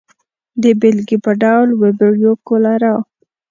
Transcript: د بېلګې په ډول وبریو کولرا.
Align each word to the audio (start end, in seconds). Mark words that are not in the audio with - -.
د 0.61 0.63
بېلګې 0.79 1.17
په 1.25 1.31
ډول 1.41 1.69
وبریو 1.81 2.33
کولرا. 2.47 2.95